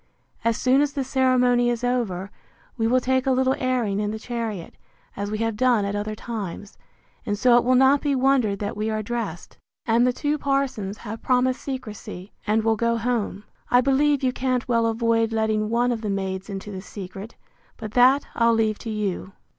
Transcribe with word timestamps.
As 0.43 0.57
soon 0.57 0.81
as 0.81 0.93
the 0.93 1.03
ceremony 1.03 1.69
is 1.69 1.83
over, 1.83 2.31
we 2.75 2.87
will 2.87 2.99
take 2.99 3.27
a 3.27 3.31
little 3.31 3.53
airing 3.59 3.99
in 3.99 4.09
the 4.09 4.17
chariot, 4.17 4.73
as 5.15 5.29
we 5.29 5.37
have 5.37 5.55
done 5.55 5.85
at 5.85 5.95
other 5.95 6.15
times; 6.15 6.75
and 7.23 7.37
so 7.37 7.55
it 7.55 7.63
will 7.63 7.75
not 7.75 8.01
be 8.01 8.15
wondered 8.15 8.57
that 8.57 8.75
we 8.75 8.89
are 8.89 9.03
dressed. 9.03 9.59
And 9.85 10.07
the 10.07 10.11
two 10.11 10.39
parsons 10.39 10.97
have 10.97 11.21
promised 11.21 11.61
secrecy, 11.61 12.31
and 12.47 12.63
will 12.63 12.75
go 12.77 12.97
home. 12.97 13.43
I 13.69 13.79
believe 13.81 14.23
you 14.23 14.33
can't 14.33 14.67
well 14.67 14.87
avoid 14.87 15.31
letting 15.31 15.69
one 15.69 15.91
of 15.91 16.01
the 16.01 16.09
maids 16.09 16.49
into 16.49 16.71
the 16.71 16.81
secret; 16.81 17.35
but 17.77 17.91
that 17.91 18.25
I'll 18.33 18.55
leave 18.55 18.79
to 18.79 18.89
you. 18.89 19.33